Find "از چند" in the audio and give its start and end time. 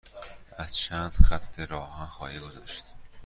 0.57-1.11